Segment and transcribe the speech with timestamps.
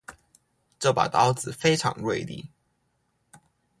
[0.79, 2.49] 這把刀子非常銳利